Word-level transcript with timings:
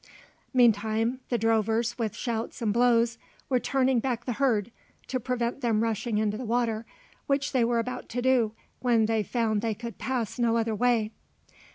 Meantime 0.51 1.19
the 1.29 1.37
drovers 1.37 1.95
with 1.99 2.15
shouts 2.15 2.59
and 2.63 2.73
blows 2.73 3.19
were 3.49 3.59
turning 3.59 3.99
back 3.99 4.25
the 4.25 4.33
herd, 4.33 4.71
to 5.05 5.19
prevent 5.19 5.61
them 5.61 5.83
rushing 5.83 6.17
into 6.17 6.37
the 6.37 6.43
water, 6.45 6.87
which 7.27 7.51
they 7.51 7.63
were 7.63 7.77
about 7.77 8.09
to 8.09 8.19
do 8.19 8.51
when 8.79 9.05
they 9.05 9.21
found 9.21 9.61
they 9.61 9.75
could 9.75 9.99
pass 9.99 10.39
no 10.39 10.57
other 10.57 10.73
way. 10.73 11.11